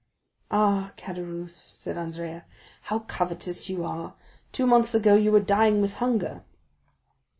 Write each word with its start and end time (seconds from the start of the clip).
"Ah, 0.49 0.93
Caderousse," 0.97 1.77
said 1.79 1.95
Andrea, 1.95 2.45
"how 2.85 3.01
covetous 3.01 3.69
you 3.69 3.83
are! 3.85 4.15
Two 4.51 4.65
months 4.65 4.95
ago 4.95 5.13
you 5.13 5.31
were 5.31 5.39
dying 5.39 5.79
with 5.79 5.93
hunger." 6.01 6.43